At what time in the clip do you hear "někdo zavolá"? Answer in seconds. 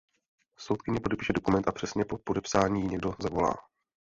2.87-3.55